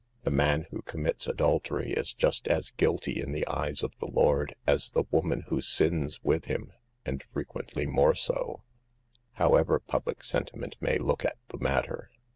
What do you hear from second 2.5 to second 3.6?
guilty in the